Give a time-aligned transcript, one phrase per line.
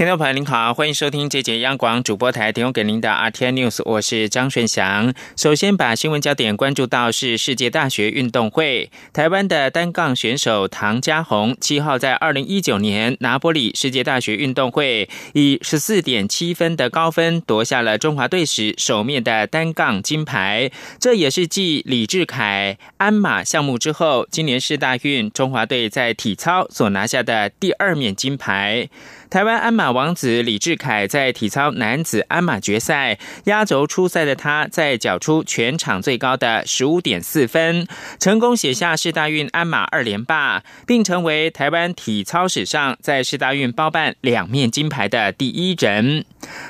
[0.00, 5.12] 听众朋友您好，欢迎收听这节央广主播台提供给您的 RT News，我是张顺祥。
[5.36, 28.88] 首先把新闻焦点关注到是世界大学运动会，台湾的单杠选手唐家宏七号在二零一九年拿波里世界大学运动会以十四点七分的高分夺下了中华队史首面的单杠金牌，这也是继李志凯鞍马项目之后，今年世大运中华队在体操所拿下的第二面金牌。
[29.30, 37.86] 台湾鞍马王子李志凯在体操男子鞍马决赛压轴出赛的他，在缴出全场最高的十五点四分，
[38.18, 46.24] 成功写下世大运鞍马二连霸，并成为台湾体操史上在世大运包办两面金牌的第一人。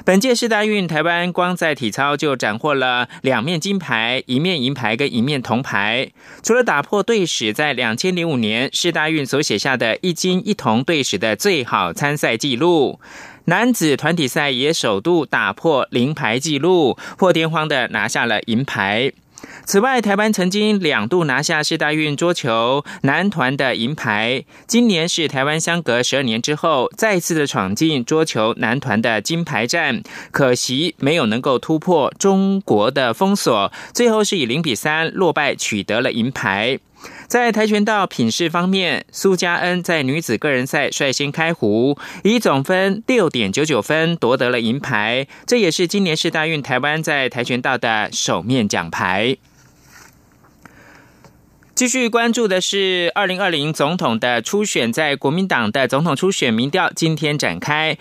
[0.04, 6.10] 本届世大运，台湾光在体操就斩获了两面金牌、一面银牌跟一面铜牌。
[6.42, 12.98] 除了打破队史在两千零五年世大运所写下的一金一铜队史的最好参赛纪录，
[13.44, 19.12] 男子团体赛也首度打破零牌纪录，破天荒的拿下了银牌。
[19.64, 24.44] 此外，台湾曾经两度拿下世大运桌球男团的银牌。
[24.66, 36.80] 今年是台湾相隔十二年之后再次的闯进桌球男团的金牌战，可惜没有能够突破中国的封锁，最后是以零比三落败，取得了银牌。
[37.30, 49.36] 在跆拳道品势方面，苏嘉恩在女子个人赛率先开壶，以总分六点九九分夺得了银牌，这也是今年世大运台湾在跆拳道的首面奖牌。
[51.76, 57.96] 继续关注的是二零二零总统的初选，在国民党的总统初选民调今天展开。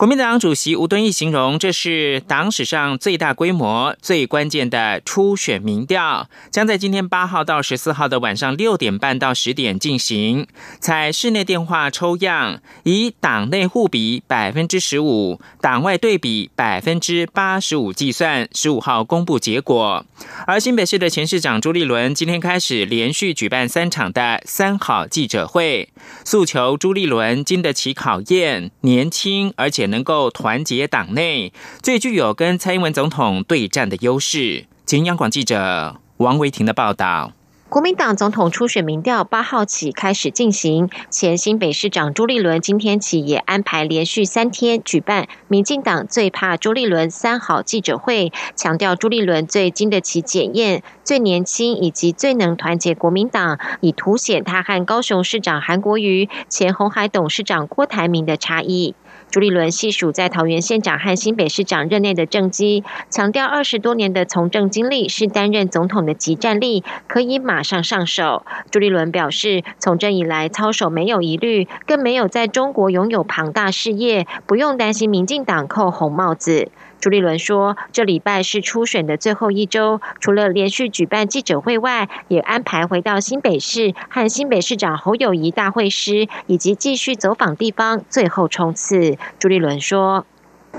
[0.00, 10.46] 国民党主席吴敦义形容，这是党史上最大规模、最关键的初选民调，将在今天八号到十四号的晚上六点半到十点进行，
[10.80, 20.06] 采室内电话抽样，以党内互比百分之十五，党外对比百分之八十五计算，十五号公布结果。
[20.46, 25.90] 而新北市的前市长朱立伦今天开始连续举办三场的三好记者会，
[26.24, 29.89] 诉求朱立伦经得起考验，年轻而且。
[29.90, 31.52] 能够团结党内，
[31.82, 34.64] 最具有跟蔡英文总统对战的优势。
[34.86, 37.32] 请央广记者王维婷的报道。
[37.68, 58.96] 国民党总统初选民调八号起开始进行，前新北市长朱立伦今天起也安排连续三天举办民进党最怕朱立伦三好记者会，强调朱立伦最经得起检验、最年轻以及最能团结国民党，以凸显他和高雄市长韩国瑜、前红海董事长郭台铭的差异。
[59.30, 68.44] 朱立伦细数在桃园县长和新北市长任内的政绩，强调二十多年的从政经历是担任总统的集战力，可以马上上手。
[68.72, 76.68] 朱立伦表示，从政以来操守没有疑虑，更没有在中国拥有庞大事业，不用担心民进党扣红帽子。
[77.00, 90.26] 朱立伦说：“这礼拜是初选的最后一周，除了连续举办记者会外，也安排回到新北市和新北市长侯友谊大会师，以及继续走访地方，最后冲刺。”朱立伦说：“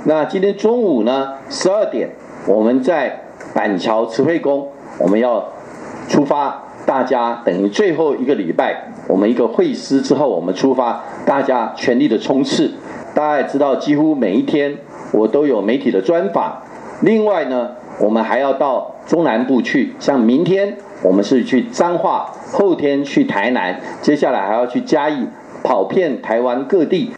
[0.06, 2.12] 那今天中午呢，十二点，
[2.46, 3.24] 我们在
[3.56, 5.52] 板桥慈惠宫，我们要
[6.08, 12.72] 出发，大家等于最后一个礼拜，我们一个会师之后，我们出发，大家全力的冲刺。
[13.16, 14.78] 大家也知道，几乎每一天。”
[15.12, 16.62] 我都有媒体的专访，
[17.02, 25.28] 另外呢，我们还要到中南部去，像明天我们是去彰化，后天去台南，接下来还要去嘉义，
[25.64, 27.12] 跑遍台湾各地。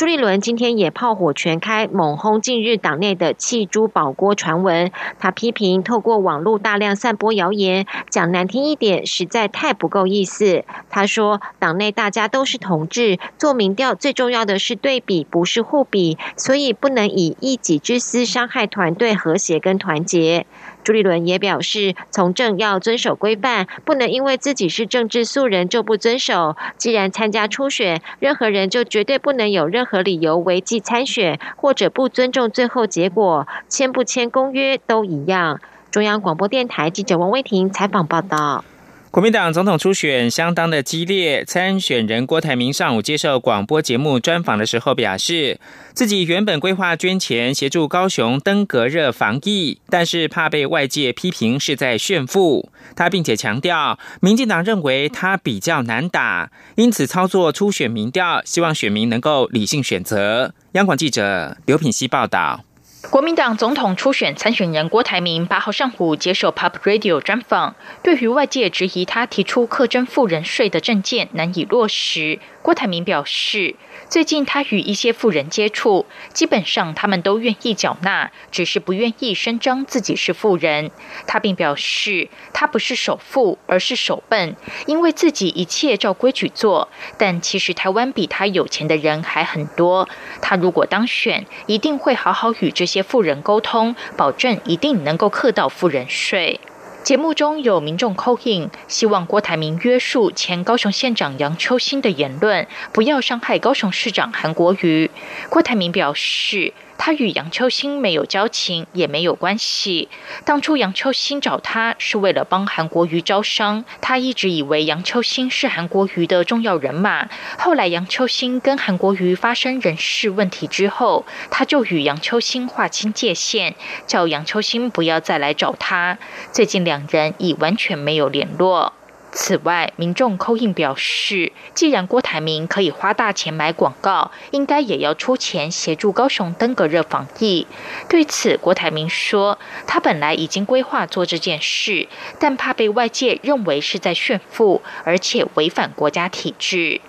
[0.00, 4.90] 朱立伦今天也炮火全开，猛轰近日党内的弃珠保锅传闻。
[5.18, 10.64] 他批评透过网络大量散播谣言，讲难听一点，实在太不够意思。
[10.88, 20.46] 他说，党内大家都是同志，做民调最重要的是对比，不是互比，所以不能以一己之私伤害团队和谐跟团结。
[20.90, 26.56] 朱立伦也表示，从政要遵守规范，不能因为自己是政治素人就不遵守。
[26.78, 33.46] 既然参加初选，任何人就绝对不能有任何理由违纪参选，或者不尊重最后结果。
[33.68, 35.60] 签不签公约都一样。
[35.92, 38.64] 中央广播电台记者王威婷采访报道。
[39.10, 45.58] 国民党总统初选相当的激烈，参选人郭台铭上午接受广播节目专访的时候表示，
[45.92, 52.70] 自己原本规划捐钱协助高雄登革热防疫，但是怕被外界批评是在炫富。
[52.94, 60.54] 他并且强调，民进党认为他比较难打，因此操作初选民调，希望选民能够理性选择。
[60.74, 62.64] 央广记者刘品希报道。
[63.08, 73.74] 国民党总统初选参选人郭台铭八号上午接受 Pop Radio 专访，对于外界质疑他提出课征富人税的政见难以落实，郭台铭表示。
[74.10, 80.90] 最近他与一些富人接触，基本上他们都愿意缴纳，只是不愿意声张自己是富人。
[81.28, 86.88] 他并表示，他不是首富，而是首笨，因为自己一切照规矩做。
[87.18, 90.08] 但其实台湾比他有钱的人还很多。
[90.42, 96.58] 他如果当选，一定会好好与这些富人沟通，保证一定能够克到富人税。
[97.02, 105.10] 节目中有民众扣印，希望郭台铭约束前高雄县长杨秋兴的言论，不要伤害高雄市长韩国瑜。
[105.48, 106.72] 郭台铭表示。
[107.02, 110.10] 他与杨秋兴没有交情，也没有关系。
[110.44, 117.30] 当初杨秋兴找他是为了帮韩国瑜招商，他一直以为杨秋兴是韩国瑜的重要人马。
[117.58, 123.74] 后来杨秋兴跟韩国瑜发生人事问题之后，他就与杨秋兴划清界限，
[124.06, 126.18] 叫杨秋兴不要再来找他。
[126.52, 128.92] 最近两人已完全没有联络。
[129.32, 137.66] 此外，民众扣印表示，既然郭台铭可以花大钱买广告，应该也要出钱协助高雄登革热防疫。
[138.08, 147.00] 对此，郭台铭说，他本来已经规划做这件事，但怕被外界认为是在炫富，而且违反国家体制。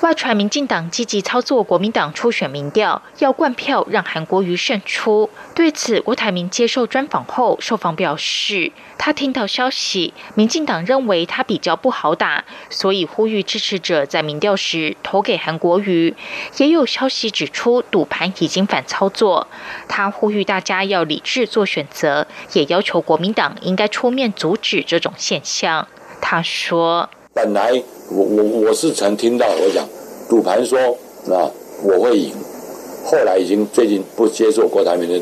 [0.00, 5.28] 外传民进党积极操作国民党初选民调，要灌票让韩国瑜胜出。
[5.54, 16.16] 对此，郭台铭接受专访后，受访表示，他听到消息，民进党认为他比较不好打，所以呼吁支持者在民调时投给韩国瑜。
[16.56, 19.48] 也有消息指出，赌盘已经反操作。
[19.86, 25.86] 他呼吁大家要理智做选择，也要求国民党应该出面阻止这种现象。
[26.22, 27.10] 他说。
[27.32, 27.80] 本来
[28.10, 29.88] 我我我是曾听到我讲
[30.28, 30.76] 赌盘说
[31.28, 31.48] 啊
[31.82, 32.32] 我会赢，
[33.04, 35.18] 后来已经最近不接受郭台铭的，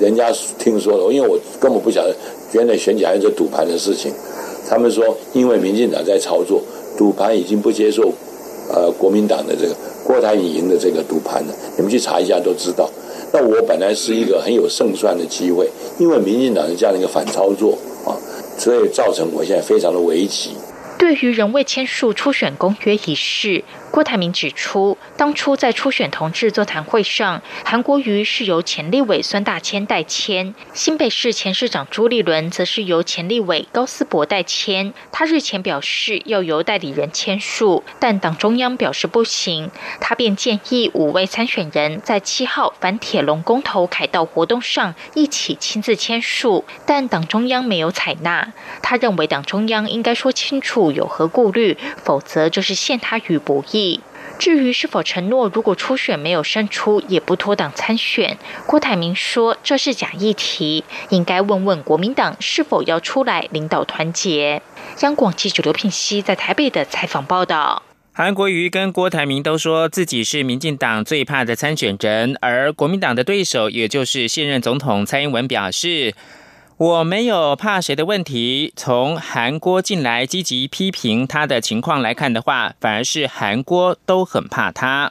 [0.00, 2.14] 人家听说了，因为我根本不晓得
[2.52, 4.12] 原来选举还是赌盘的事情。
[4.68, 6.62] 他们说因为民进党在操作
[6.96, 8.12] 赌盘，已经不接受
[8.72, 9.74] 呃国民党的这个
[10.04, 11.54] 郭台铭赢的这个赌盘了。
[11.76, 12.88] 你们去查一下都知道。
[13.32, 15.68] 那我本来是一个很有胜算的机会，
[15.98, 17.76] 因为民进党的这样的一个反操作
[18.06, 18.16] 啊，
[18.56, 20.52] 所以造成我现在非常的危急。
[20.98, 23.64] 对于仍未签署初选公约一事。
[23.90, 34.92] 郭台铭指出，当初在初选同志座谈会上，韩国瑜是由前立委孙大千代签，新北市前市长朱立伦则是由前立委高思博代签。
[35.10, 48.52] 他日前表示要由代理人签署，但党中央表示不行，他便建议五位参选人在七号反铁龙公投凯道活动上一起亲自签署，但党中央没有采纳。
[48.82, 54.00] 他认为党中央应该说清楚有何顾虑，否则就是陷他于不义。
[54.38, 64.62] 至于是否承诺，如果初选没有胜出，也不脱党参选，郭台铭说这是假议题，应该问问国民党是否要出来领导团结。
[65.00, 67.82] 央广记者刘聘熙在台北的采访报道。
[68.12, 76.14] 韩国瑜跟郭台铭都说自己是民进党最怕的参选人，而国民党的对手，也就是现任总统蔡英文表示。
[76.78, 78.72] 我没有怕谁的问题。
[78.76, 85.10] 从韩国进来积极批评他的情况来看的话，反而是韩国都很怕他。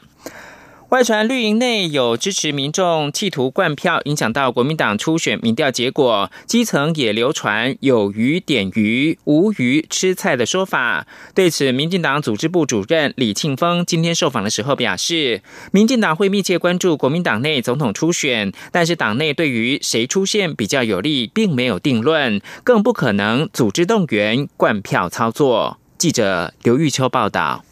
[0.89, 6.31] 外传绿营内有支持民众企图灌票，影响到国民党初选民调结果。
[6.45, 11.06] 基层也流传有鱼点鱼，无鱼吃菜的说法。
[11.35, 15.41] 对此，民进党组织部主任李庆峰今天受访的时候表示，
[15.73, 25.79] 民进党会密切关注国民党内总统初选，但是党内对于谁出现比较有利，并没有定论，更不可能组织动员灌票操作。
[25.97, 27.65] 记者刘玉秋报道。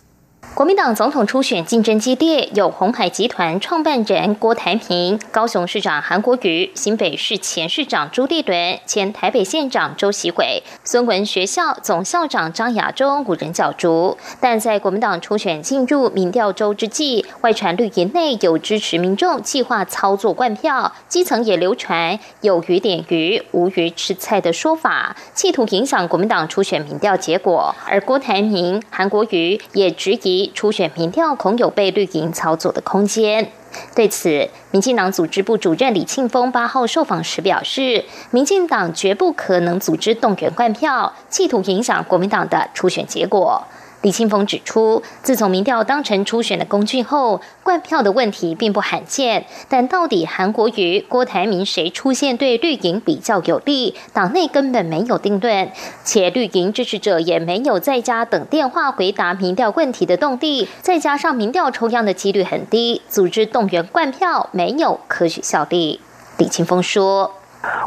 [0.55, 14.17] 国民党总统初选竞争激烈，有红海集团创办人郭台铭、高雄市长韩国瑜、新北市前市长朱立伦、前台北县长周习伟、孙文学校总校长张亚中五人角逐。
[14.39, 27.75] 但在国民党初选进入民调周之际，外传绿营内有支持民众计划操作灌票，基层也流传有鱼点鱼、无鱼吃菜的说法，企图影响国民党初选民调结果。
[27.85, 30.44] 而郭台铭、韩国瑜也质疑。
[30.53, 33.51] 初选民调恐有被绿营操作的空间。
[33.93, 43.63] 对此，民进党组织部主任李庆峰八号受访时表示，民进党绝不可能组织动员换票，企图影响国民党的初选结果。
[44.01, 49.47] 李清峰指出，自从民调当成初选的工具后，灌票的问题并不罕见。
[49.67, 55.71] 但到底韩国瑜、郭台铭谁出现对绿营比较有利，党内根本没有定论，
[56.03, 60.67] 且绿营支持者也没有在家等电话回答民调问题的动力。
[60.81, 65.99] 再加上民调抽样的几率很低，组织动员灌票没有科学效力。
[66.37, 67.31] 李清峰说：“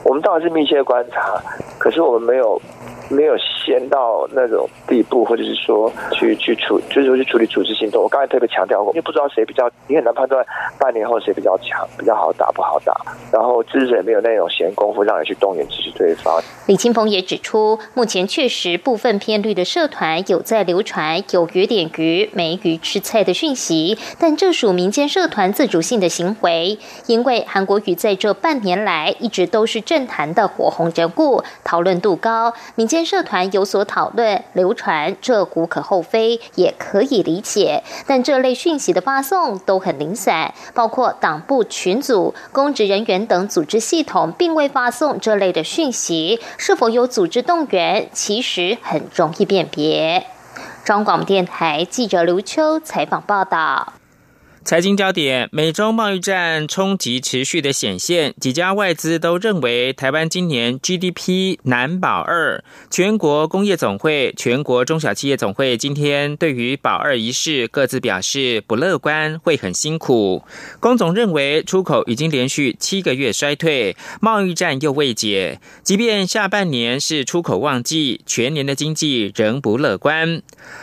[0.03, 1.41] 我们当然是密切观察，
[1.79, 2.61] 可是我们没有。”
[3.09, 8.03] 没有先到那种地步，或者是说去去处，就是说去处理组织行动。
[8.03, 10.45] 我刚才特别强调过，因为不知道谁比较，你很难判断
[10.79, 12.95] 半年后谁比较强，比较好打不好打。
[13.33, 16.39] 然后支持者也没有那种闲工夫让你去动员支持对方。
[16.67, 26.79] 李清鹏也指出，目前确实部分偏绿的社团有在流传有鱼点鱼、没鱼吃菜的讯息，但这属民间社团自主性的行为。
[27.07, 32.98] 因为韩国瑜在这半年来一直都是政坛的火红人物，讨论度高，民间。
[33.05, 37.83] 社团有所讨论、流传，这无可厚非，也可以理解。
[38.07, 50.27] 但这类讯息的发送都很零散，包括党部群组、公职人员等组织系统，并未发送这类的讯息，是否有组织动员，其实很容易辨别。
[50.85, 53.98] 中广电台记者刘秋采访报道。
[54.69, 62.63] 财经焦点：美中贸易战冲击持续的显现，几家外资都认为台湾今年 GDP 难保二。
[62.91, 70.43] 全国工业总会、全国中小企业总会今天对于保二一事各自表示不乐观，会很辛苦。
[70.81, 80.43] 工总认为出口已经连续七个月衰退，贸易战又未解，即便下半年是出口旺季，全年的经济仍不乐观。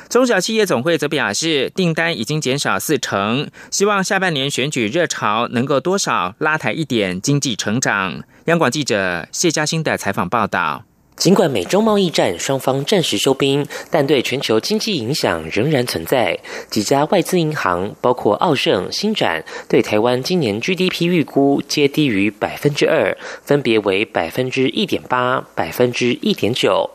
[0.10, 3.48] 中小企业总会则表示，订单已经减少四成。
[3.76, 8.24] 希望下半年选举热潮能够多少拉抬一点经济成长。
[8.46, 10.86] 央广记者谢嘉欣的采访报道。
[11.18, 16.40] 尽管美中贸易战双方暂时收兵，但对全球经济影响仍然存在。
[16.70, 26.92] 几家外资银行，包括澳盛、新展，对台湾今年 GDP 预估皆低于百分之二，分别为百分之一点八、百分之一点九。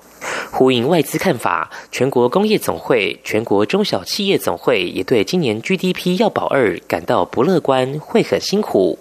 [0.50, 8.98] 呼应外资看法，全国工业总会、全国中小企业总会也对今年 GDP 要保二感到不乐观，会很辛苦。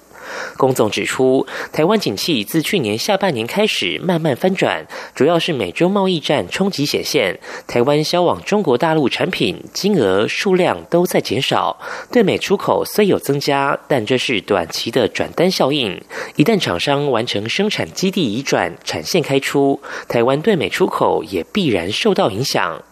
[0.57, 11.79] 龚总指出，台湾景气自去年下半年开始慢慢翻转，主要是美洲贸易战冲击显现，台湾销往中国大陆产品金额数量都在减少，
[12.11, 16.01] 对美出口虽有增加，但这是短期的转单效应。
[16.35, 22.83] 一旦厂商完成生产基地移转、产线开出，台湾对美出口也必然受到影响。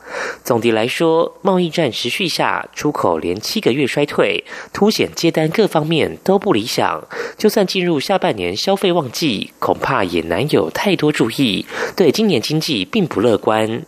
[0.43, 7.03] 总的来说，贸易战持续下，出口连七个月衰退，凸显接单各方面都不理想。
[7.37, 13.83] 就算进入下半年消费旺季，恐怕也难有太多注意，对今年经济并不乐观。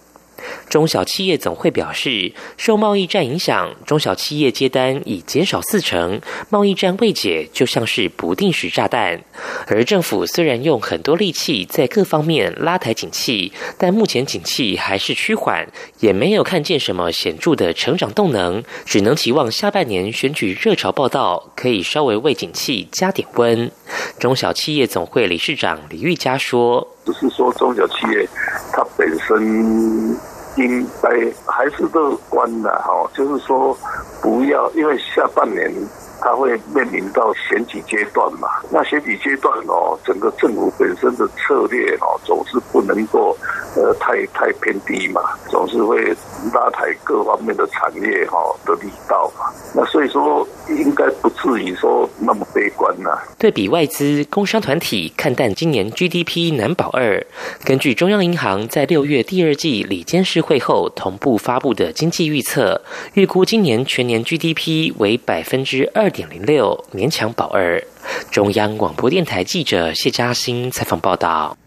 [0.70, 6.22] 中小企业总会表示，受贸易战影响，中小企业接单已减少四成。
[6.50, 9.22] 贸易战未解，就像是不定时炸弹。
[9.68, 15.68] 而政府虽然用很多力气在各方面拉抬景气，但目前景气还是趋缓，
[16.00, 18.64] 也没有看见什么显著的成长动能。
[18.86, 23.72] 只能期望下半年选举热潮报道，可以稍微为景气加点温。
[24.20, 28.28] 中小企业总会理事长李玉佳说：“只是说中小企业
[28.72, 30.18] 它本身。”
[30.56, 31.10] 应该
[31.46, 33.78] 还是乐观的哈，就是说
[34.22, 35.72] 不要，因为下半年
[36.22, 38.48] 它会面临到选举阶段嘛。
[38.72, 43.36] 那选举阶段哦，整个政府本身的策略哦，总是不能够
[43.76, 46.16] 呃太太偏低嘛，总是会
[46.54, 49.46] 拉抬各方面的产业哈的力道嘛。
[49.76, 53.10] 那所以说，应该不至于说那么悲观呐。
[53.38, 57.24] 对比外资、工商团体看淡今年 GDP 难保二。
[57.64, 62.82] 根据中央银行在六月第二季里监事会后同步发布的经济预测，
[63.14, 67.84] 预估今年全年 GDP 为百分之二点零六，勉强保二。
[68.32, 71.58] 中央广播电台记者谢嘉欣采访报道。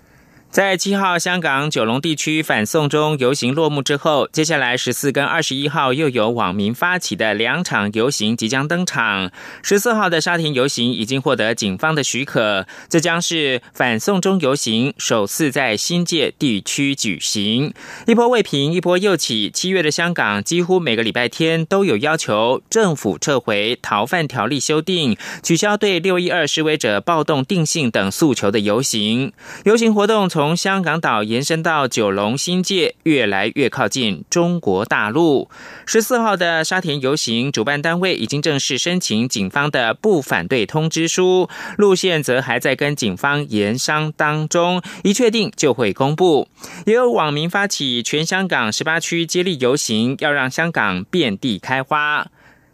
[0.53, 9.33] 在七号香港九龙地区反送中游行落幕之后，接下来十四跟二十一号又有网民发起的两场游行即将登场。
[9.63, 17.73] 十四号的沙田游行已经获得警方的许可，这将是反送中游行首次在新界地区举行。
[18.07, 19.51] 一波未平，一波又起。
[19.51, 29.33] 七月的香港几乎每个礼拜天都有要求政府撤回逃犯条例修订、取消对六一二示威者暴动定性等诉求的游行。
[29.65, 35.49] 游行活动从从香港岛延伸到九龙新界，越来越靠近中国大陆。
[35.87, 46.49] 十四号的沙田游行，主办单位已经正式申请警方的不反对通知书，路线则还在跟警方研商当中，一确定就会公布。
[46.87, 52.27] 也有网民发起全香港十八区接力游行，要让香港遍地开花。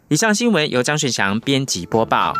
[0.07, 2.33] 以上新闻由张顺祥编辑播报。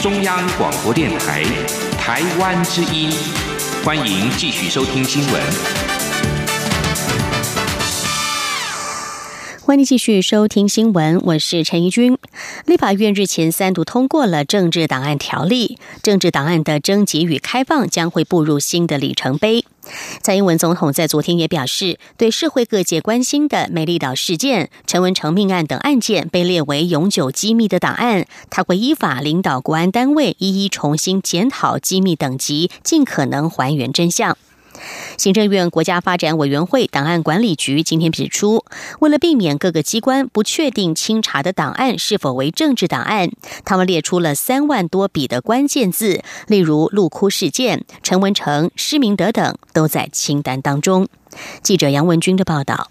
[0.00, 1.42] 中央广播电台
[1.98, 3.10] 台湾之音，
[3.84, 5.42] 欢迎继续收听新闻。
[9.60, 12.16] 欢迎继续收听新闻，我是陈怡君。
[12.64, 19.66] 立法院日前三读通过了政治档案条例，政治档案的征集与开放将会步入新的里程碑。
[20.22, 34.36] 蔡英文总统在昨天也表示，对社会各界关心的美丽岛事件、陈文成命案等案件被列为永久机密的档案，他会依法领导国安单位一一重新检讨机密等级，尽可能还原真相。
[35.16, 38.64] 行政院国家发展委员会档案管理局今天指出，
[39.00, 43.30] 为了避免各个机关不确定清查的档案是否为政治档案，
[43.64, 51.08] 他们列出了三万多笔的关键字，例如“陆哭事件”、陈文成、施明德等，都在清单当中。
[51.62, 52.90] 记者杨文军的报道。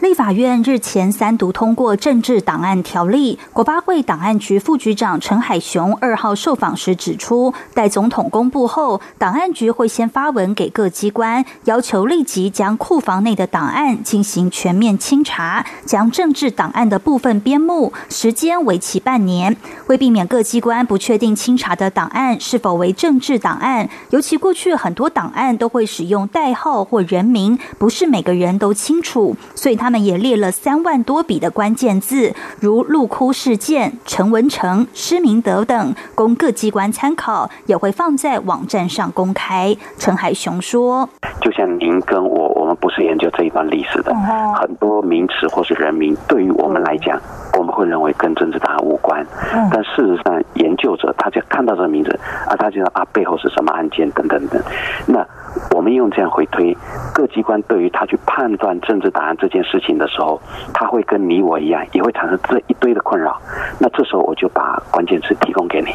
[0.00, 19.56] 立法院日前三读通过政治档案条例，国发会档案局副局长陈海雄二号受访时指出，待总统公布后，档案局会先发文给各机关，要求立即将库房内的档案进行全面清查，将政治档案的部分编目，时间为期半年。
[19.86, 29.85] 为避免各机关不确定清查的档案是否为政治档案，尤其过去很多档案都会使用代号或人名，不是每个人都清楚，所以他。
[29.86, 39.76] 他们也列了三万多笔的关键字，如“陆哭事件”、“陈文成”、“施明德”等，供各机关参考，也会放在网站上公开。
[39.96, 41.08] 陈海雄说
[41.40, 44.12] ：“就像您跟我，我们不是研究这一段历史的，
[44.56, 47.16] 很多名词或是人名，对于我们来讲，
[47.56, 49.24] 我们会认为跟政治档案无关。
[49.70, 52.10] 但事实上，研究者他就看到这个名字，
[52.48, 54.60] 啊，他就说啊背后是什么案件等等等。
[55.06, 55.24] 那
[55.70, 56.76] 我们用这样回推，
[57.14, 60.40] 各机关对于他去判断政治答案这件事。”事情的时候，
[60.72, 63.38] 他会跟你我一样，也会产生这一堆的困扰。
[63.78, 65.94] 那这时候我就把关键词提供给你，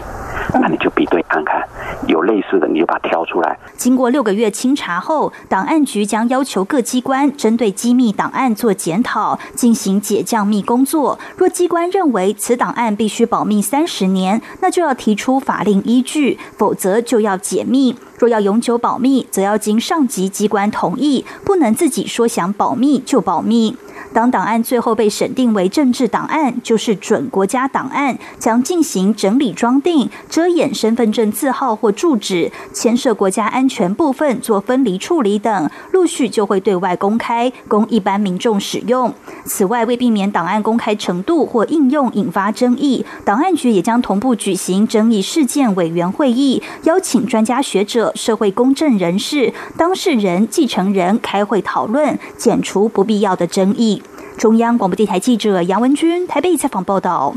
[0.54, 1.68] 那你就比对看看，
[2.08, 3.58] 有类似的你就把它挑出来。
[3.76, 11.18] 经过六个月清查后，档案局将要求各机关针对机密档案做检讨，进行解降密工作。
[11.36, 17.96] 若机关认为此档案必须保密三十年，那就要提出法令依据，否则就要解密。
[18.22, 23.76] 若要永久保密，则要经上级机关同意，不能自己说想保密就保密。
[24.14, 39.14] 当档案最后被审定为政治档案，就是准国家档案，将进行整理装订，遮掩身份证字号或住址，牵涉国家安全部分做分离处理等，陆续就会对外公开，供一般民众使用。
[39.46, 54.02] 此外，为避免档案公开程度或应用引发争议，档案局也将同步举行争议事件委员会议，邀请专家学者、社会公正人士、当事人、继承人开会讨论，减除不必要的争议。
[54.38, 57.36] 中央广播电台记者杨文君台北采访报道。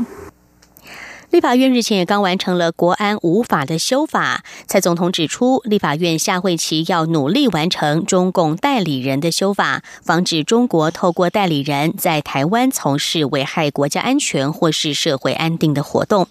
[1.31, 16.27] 立法院日前也刚完成了国安无法的修法，蔡总统指出，立法院下会期要努力完成中共代理人的修法，防止中国透过代理人在台湾从事危害国家安全或是社会安定的活动。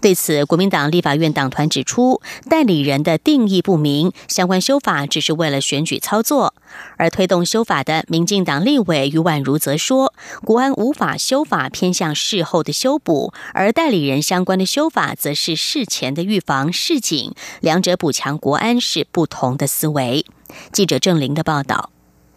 [0.00, 6.54] 对此，国民党立法院党团指出，代理人的定义不明，相关修法只是为了选举操作。
[6.96, 20.24] 而推动修法的民进党立委余婉如则说，国安无法修法偏向事后的修补，而代理人相关的修法则是事前的预防示警，两者补强国安是不同的思维。
[20.72, 21.90] 记者郑玲的报道。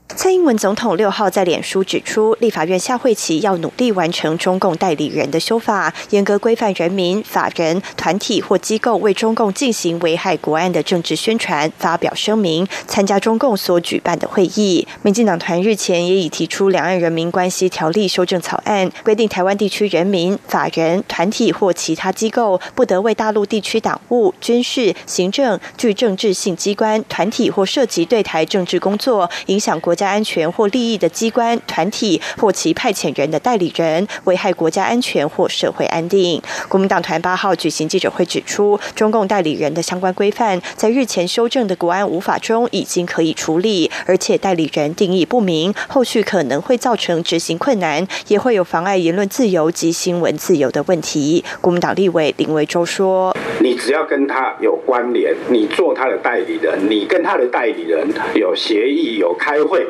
[0.08, 14.88] 蔡英文总统六号在脸书指出，立法院下会期要努力完成中共代理人的修法，严格规范人民、法人、团体或机构为中共进行危害国安的政治宣传、发表声明、参加中共所举办的会议。
[15.02, 29.95] 民进党团日前也已提出《两岸人民关系条例》修正草案，规定台湾地区人民、法人、团体或其他机构不得为大陆地区党务、军事、行政、具政治性机关、团体或涉及对台政治工作、影响国。
[29.96, 36.42] 国家安全或利益的机关、团体或其派遣人的代理人，危害国家安全或社会安定。
[36.68, 51.42] 国民党团八号举行记者会指出，中共代理人的相关规范在日前修正的国安无法中已经可以处理，而且代理人定义不明，后续可能会造成执行困难，也会有妨碍言论自由及新闻自由的问题。
[51.62, 59.85] 国民党立委林维洲说：“你只要跟他有关联，你做他的代理人，你跟他的代理人有协议、有开会、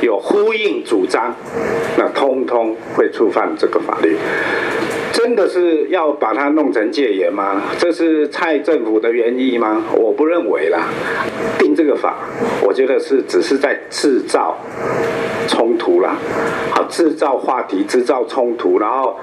[0.00, 1.34] 有呼应主张，
[1.96, 4.16] 那通通会触犯这个法律。”
[5.12, 7.62] 真的是要把它弄成戒严吗？
[7.78, 9.84] 这是蔡政府的原意吗？
[9.94, 10.88] 我不认为啦。
[11.58, 12.16] 定这个法，
[12.62, 14.56] 我觉得是只是在制造
[15.48, 16.16] 冲突啦，
[16.70, 19.16] 好制造话题，制造冲突，然后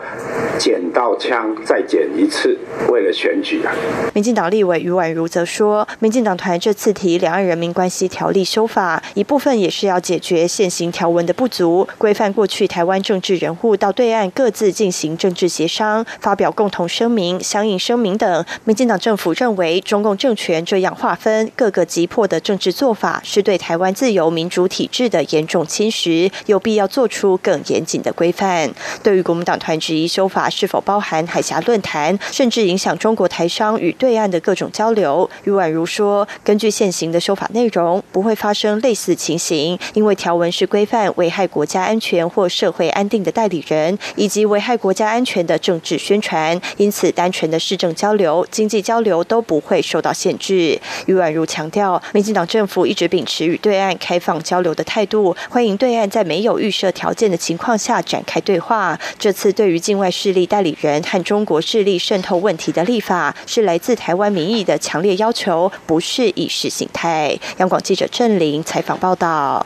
[0.58, 2.58] 捡到枪再捡一次，
[2.90, 3.74] 为了选举啊。
[4.14, 18.46] 民进党立委余婉如则说，民进党团这次提《两岸人民关系条例》修法，一部分也是要解决现行条文的不足，规范过去台湾政治人物到对岸各自进行政治协商、发表共同声明、相应声明等。
[18.66, 26.09] 民进党政府认为，中共政权这样划分各个急迫的政治做法，是对台湾自由民主体制的严重侵蚀，
[26.46, 28.70] 有必要做出更严谨的规范。
[29.04, 50.80] 对于国民党团质疑修法是否包含海峡论坛，甚至影响中国台商与对岸的各种交流，余婉如说，根据现行的修法内容，不会发生类似情形，因为条文是规范危害国家安全或社会安定的代理人，以及危害国家安全的政治宣传，因此单纯的市政交流、经济交流都不会受到限制。
[51.08, 58.98] 余婉如强调，民进党政府一直秉持与对岸开放交流的态度，欢迎对岸但在没有预设条件的情况下展开对话。
[59.18, 67.38] 这次对于境外势力代理人和中国势力渗透问题的立法，是来自台湾民意的强烈要求，不是意识形态。
[67.58, 69.66] 央广记者郑玲采访报道。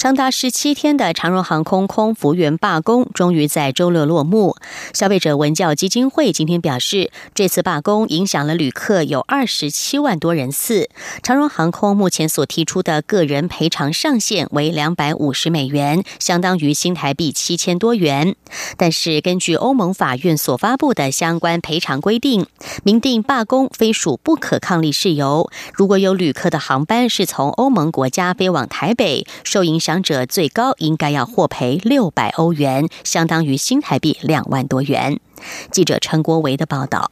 [0.00, 4.56] 长达十七天的长荣航空空服员罢工终于在周六落幕。
[4.94, 10.88] 消费者文教基金会今天表示，这次罢工影响了旅客有二十七万多人次。
[11.22, 18.34] 长荣航空目前所提出的个人赔偿上限为两百五十美元，相当于新台币七千多元。
[18.78, 22.46] 但是，根据欧盟法院所发布的相关赔偿规定，
[22.84, 25.50] 明定罢工非属不可抗力事由。
[25.74, 29.89] 如果有旅客的航班是从欧盟国家飞往台北，受影响。
[29.90, 35.18] 伤者最高应该要获赔六百欧元，相当于新台币两万多元。
[35.72, 37.10] 记者陈国维的报道。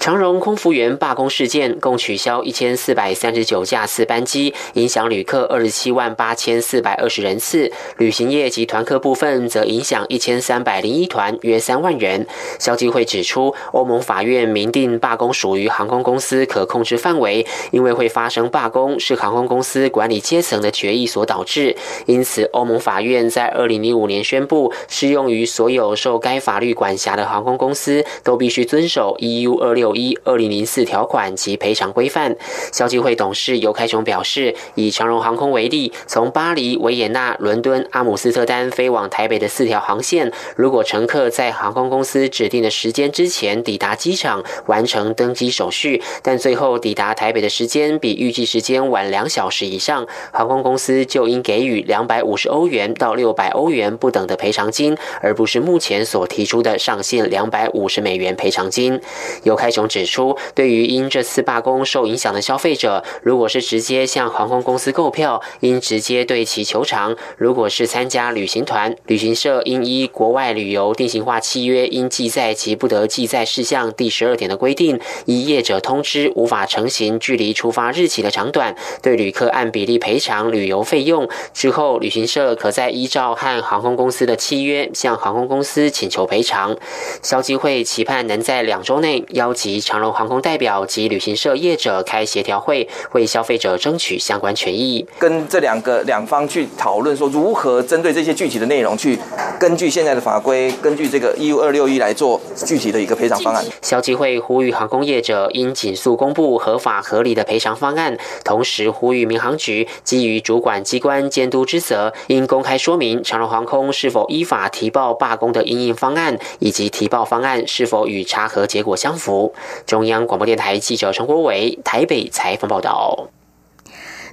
[0.00, 7.70] 长荣空服员罢工事件共取消一千四百三十九架次班机，影响旅客二十七万八千四百二十人次。
[7.98, 12.26] 旅行业及团客部分则影响一千三百零一团，约三万人。
[12.58, 21.76] 消基会指出，欧盟法院明定罢工属于航空公司可控制范围，因为会发生罢工是航空公司管理阶层的决议所导致。
[22.06, 29.89] 因此，欧盟法院在二零零五年宣布，适用于所有受该法律管辖的航空公司都必须遵守 EU 二六。
[29.94, 32.36] 一二零零四条款及赔偿规范，
[32.72, 59.00] 消基会董事尤开雄表示，以长荣航空为例，从巴黎、维也纳、伦敦、阿姆斯特丹飞往台北的四条航线，如果乘客在航空公司指定的时间之前抵达机场完成登机手续，但最后抵达台北的时间比预计时间晚两小时以上，航空公司就应给予两百五十欧元到六百欧元不等的赔偿金，而不是目前所提出的上限两百五十美元赔偿金。
[59.42, 59.79] 尤开雄。
[59.88, 81.28] 指出，对于因这次罢工受影响的消费者，如果是直接向航空公司购票，应直接对其求偿；如果是参加旅行团，旅行社应依国外旅游定型化契约应记载及不得记载事项第十二点的规定，依业者通知无法成行距离出发日期的长短，对旅客按比例赔偿旅游费用。
[81.52, 86.76] 之后，旅行社可再依照和航空公司的契约向航空公司请求赔偿。
[87.22, 89.69] 消基会期盼能在两周内邀集。
[89.70, 95.06] 及长荣航空代表及旅行社业者开协调会，为消费者争取相关权益。
[95.18, 99.16] 跟这两个两方去讨论，说如何针对这些具体的内容，去
[99.60, 103.64] 根据现在的法规，根据这个 EU 二六一来做具体的一个赔偿方案。
[103.82, 119.52] 消基会呼吁航空业者应紧速公布合法合理的赔偿方案，同时呼吁民航局基于主管机关监督之责，应公开说明长荣航空是否依法提报罢工的应应方案，以及提报方案是否与查核结果相符。
[119.86, 123.30] 中央广播电台记者陈国伟台北采访报道。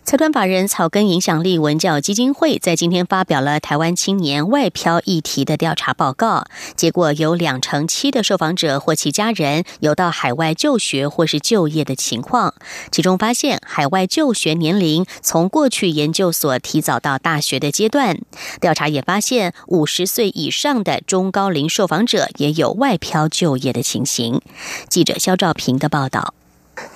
[0.07, 6.45] 财团法人草根影响力文教基金会在今天发表了台湾青年外漂议题的调查报告，
[6.77, 12.53] 结果有两成七的受访者或其家人有到海外就学或是就业的情况，
[12.89, 18.17] 其中发现海外就学年龄从过去研究所提早到大学的阶段。
[18.61, 24.39] 调查也发现，五十岁以上的中高龄受访者也有外漂就业的情形。
[24.87, 26.33] 记者肖兆平的报道。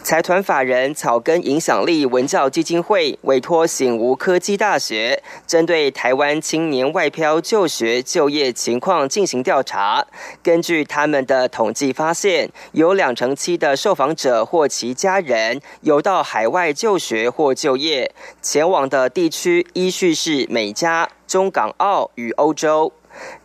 [0.04, 10.06] 财团法人草根影响力文教基金会委托醒吾科技大学，针对台湾青年外漂就学就业情况进行调查。
[10.44, 22.92] 根据他们的统计发现，有两成七的受访者或其家人有到海外就学或就业，前往的地区依序是美加、中港澳与欧洲。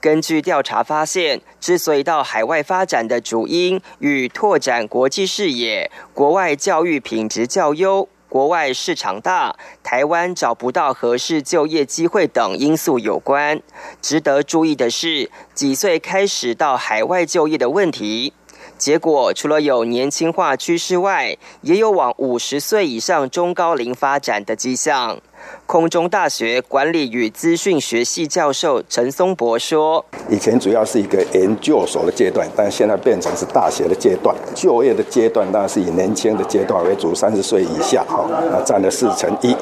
[0.00, 13.60] 根据调查发现，之所以到海外发展的主因与拓展国际视野、国外教育品质较优、国外市场大、台湾找不到合适就业机会等因素有关。
[14.00, 18.32] 值得注意的是，几岁开始到海外就业的问题。
[18.78, 25.18] 结果，除了有年轻化趋势外，也有往五十岁以上中高龄发展的迹象。
[25.66, 34.34] 空中大学管理与资讯学系教授陈松博说：“以前主要是一个研究所的阶段，但现在变成是大学的阶段。
[34.54, 39.56] 就业的阶段当然是以年轻的阶段为主，三十岁以下，哈，那占了四成一。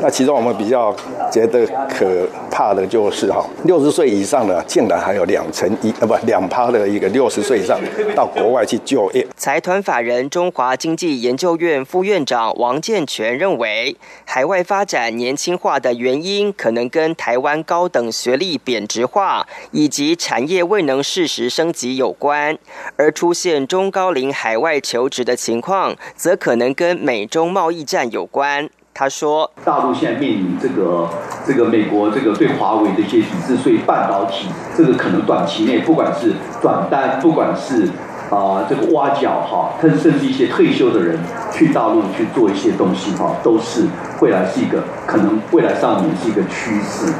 [0.00, 0.94] 那其中我们比较
[1.30, 7.78] 觉得可怕的就是哈，六十岁以上的竟然还有两成一，啊不，两趴的一个六十岁以上
[8.14, 15.34] 到国外去就业。”财团法人中华经济研究院副院长王健全认为，海外发展年。
[15.34, 22.58] 轻化的原因可能跟台湾高等学历贬值化以及产业未能适时升级有关，
[22.96, 28.68] 而出现中高龄海外求职的情况，则可能跟美中贸易战有关。
[28.92, 31.08] 他说：“大陆现在面临这个
[31.46, 37.88] 这个美国这个对华为的一些抵制，所以半导体这个可能短期内不管是转单，不管是。”
[38.30, 41.18] 啊，这个挖角哈，他甚至一些退休的人
[41.52, 43.84] 去大陆去做一些东西哈，都是
[44.20, 47.10] 未来是一个可能未来上面是一个趋势，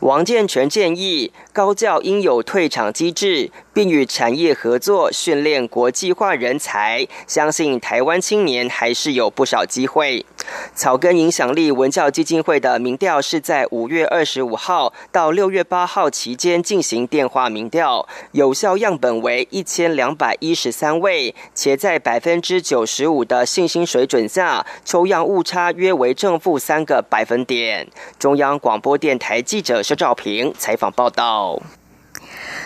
[0.00, 7.08] 王建全建议，高教应有退场机制，并与产业合作训练国际化人才。
[7.26, 10.24] 相信台湾青年还是有不少机会。
[10.72, 27.88] 草根影响力文教基金会的民调是在五月二十五号到六月八号期间进行电话民调，有效样本为一千两百一十三位，且在百分之九十五的信心水准下，抽样误差约为正正负三个百分点。
[28.18, 29.82] 中央广播电台记者。
[29.82, 31.62] 肖照平采访报道。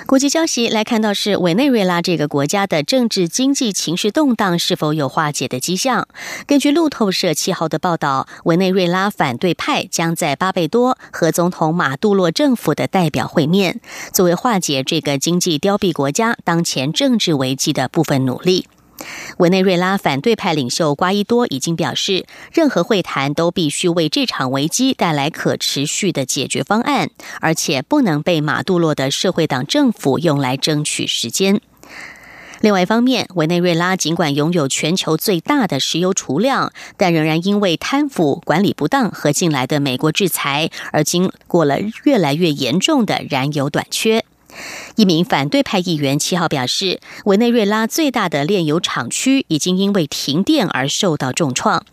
[0.05, 6.09] 国际消息来看到是委内瑞拉这个国家的政治经济情绪动荡是否有化解的迹象？
[6.45, 13.81] 根据路透社七号的报道，委内瑞拉反对派将在巴贝多和总统马杜洛政府的代表会面，
[14.13, 18.67] 作为化解这个经济凋敝国家当前政治危机的部分努力。
[19.39, 27.11] 委内瑞拉反对派领袖瓜伊多已经表示，任何会谈都必须为这场危机带来可持续的解决方案，
[27.41, 31.61] 而且不能被马杜罗的社会党政府用来争取时间。
[32.61, 44.25] 另外一方面，委内瑞拉尽管拥有全球最大的石油储量，但仍然因为贪腐、管理不当和近来的美国制裁，而经过了越来越严重的燃油短缺。
[44.97, 51.85] 一名反对派议员七号表示，委内瑞拉最大的炼油厂区已经因为停电而受到重创。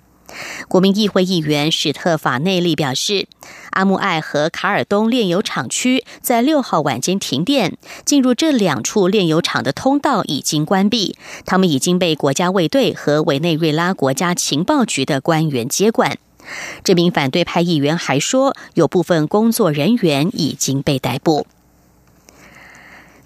[0.68, 3.28] 国民议会议员史特法内利表示，
[3.72, 11.18] 阿穆艾和卡尔东炼油厂区在六号晚间停电，进入这两处炼油厂的通道已经关闭，
[11.48, 16.20] 他们已经被国家卫队和委内瑞拉国家情报局的官员接管。
[16.84, 21.48] 这名反对派议员还说，有部分工作人员已经被逮捕。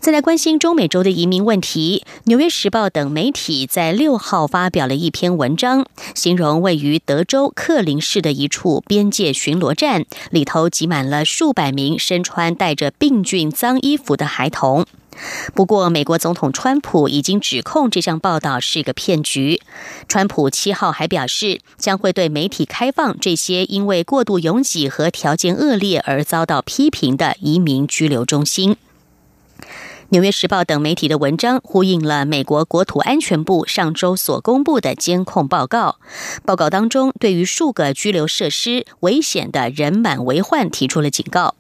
[0.04, 14.86] 再来关心中美洲的移民问题，《纽约时报》等媒体在六号发表了一篇文章，形容位于德州克林市的一处边界巡逻站里头挤满了数百名身穿带着病菌脏衣服的孩童。
[15.54, 19.62] 不过，美国总统川普已经指控这项报道是个骗局。
[20.10, 28.74] 川普七号还表示，将会对媒体开放这些因为过度拥挤和条件恶劣而遭到批评的移民拘留中心。
[30.14, 35.98] 《纽约时报》等媒体的文章呼应了美国国土安全部上周所公布的监控报告。
[36.46, 41.56] 报告当中，对于数个拘留设施危险的人满为患提出了警告。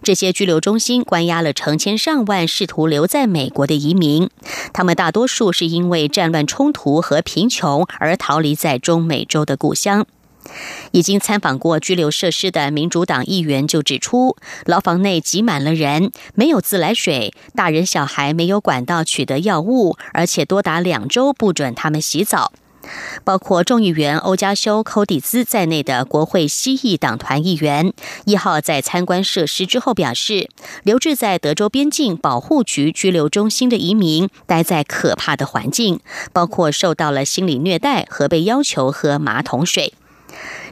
[0.00, 4.30] 这些拘留中心关押了成千上万试图留在美国的移民，
[4.72, 10.06] 他们大多数是因为战乱冲突和贫穷而逃离在中美洲的故乡。
[10.92, 22.52] 已经参访过拘留设施的民主党议员就指出，牢房内挤满了人，没有自来水，大人小孩没有管道取得药物，而且多达两周不准他们洗澡。
[23.22, 27.92] 包括众议员欧加修·寇蒂兹在内的国会西裔党团议员，
[28.24, 30.48] 一号在参观设施之后表示，
[30.84, 36.00] 留置在德州边境保护局拘留中心的移民待在可怕的环境，
[36.32, 39.92] 包括受到了心理虐待和被要求喝马桶水。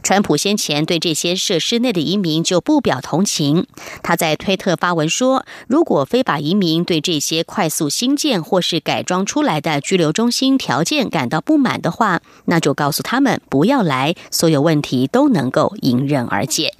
[0.03, 3.65] 川普先前对这些设施内的移民就不表同情。
[4.03, 16.73] 他在推特发文说：“如果非法移民对这些快速新建或是改装出来的居留中心条件感到不满的话，那就告诉他们不要来，所有问题都能够迎刃而解。”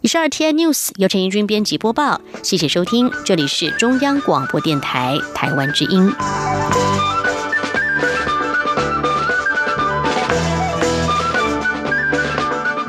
[0.00, 6.12] 以上二天 news 由陈怡君编辑播报，谢谢收听，这里是中央广播电台台湾之音。